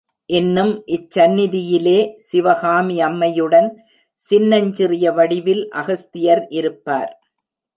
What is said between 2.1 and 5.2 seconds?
சிவகாமி அம்மையுடன், சின்னஞ் சிறிய